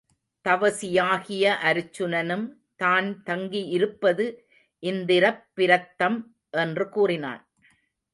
தவசியாகிய 0.45 1.43
அருச்சுனனும் 1.63 2.45
தான் 2.75 3.09
தங்கி 3.23 3.61
இருப்பது 3.67 4.25
இந்திரப்பிரத்தம் 4.83 6.17
என்று 6.57 6.89
கூறினான். 6.89 7.43